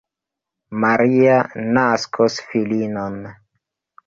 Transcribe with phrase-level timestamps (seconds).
[0.85, 1.35] Maria
[1.75, 3.21] naskos filinon.